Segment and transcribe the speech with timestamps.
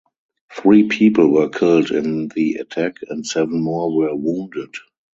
[0.51, 4.73] Three people were killed in the attack and seven more were wounded.